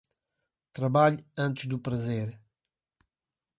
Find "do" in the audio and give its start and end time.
1.67-1.77